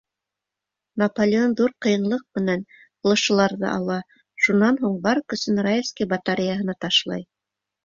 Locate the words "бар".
5.07-5.23